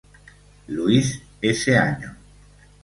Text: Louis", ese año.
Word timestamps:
Louis", 0.69 1.21
ese 1.43 1.77
año. 1.77 2.15